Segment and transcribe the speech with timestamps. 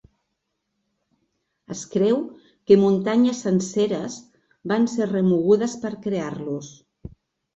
[1.73, 2.15] Es creu
[2.71, 4.15] que muntanyes senceres
[4.73, 6.73] van ser remogudes per crear-los.